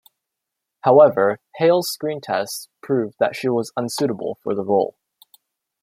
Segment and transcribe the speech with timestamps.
[0.79, 4.95] However, Hale's screen tests proved that she was unsuitable for the role.